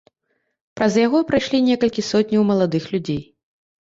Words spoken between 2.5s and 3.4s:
маладых людзей.